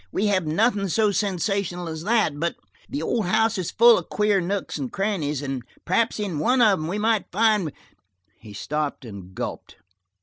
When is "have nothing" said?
0.33-0.87